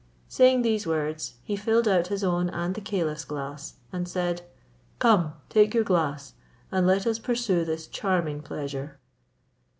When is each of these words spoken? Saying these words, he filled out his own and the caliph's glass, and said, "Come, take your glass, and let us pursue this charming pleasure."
Saying 0.27 0.63
these 0.63 0.87
words, 0.87 1.35
he 1.43 1.55
filled 1.55 1.87
out 1.87 2.07
his 2.07 2.23
own 2.23 2.49
and 2.49 2.73
the 2.73 2.81
caliph's 2.81 3.23
glass, 3.23 3.75
and 3.93 4.07
said, 4.07 4.41
"Come, 4.97 5.33
take 5.47 5.75
your 5.75 5.83
glass, 5.83 6.33
and 6.71 6.87
let 6.87 7.05
us 7.05 7.19
pursue 7.19 7.63
this 7.63 7.85
charming 7.85 8.41
pleasure." 8.41 8.97